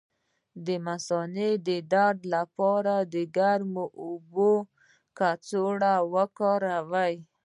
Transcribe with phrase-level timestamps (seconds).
[0.65, 4.51] د مثانې د درد لپاره د ګرمو اوبو
[5.17, 7.15] کڅوړه وکاروئ